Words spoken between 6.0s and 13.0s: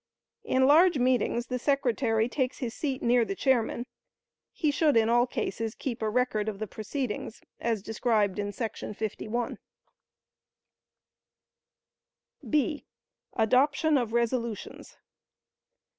a record of the proceedings as described in§ 51. (b)